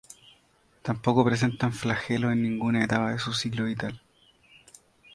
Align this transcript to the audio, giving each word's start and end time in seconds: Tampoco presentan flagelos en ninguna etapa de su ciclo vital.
Tampoco 0.81 1.23
presentan 1.23 1.73
flagelos 1.73 2.31
en 2.31 2.41
ninguna 2.41 2.83
etapa 2.83 3.11
de 3.11 3.19
su 3.19 3.33
ciclo 3.33 3.65
vital. 3.65 4.01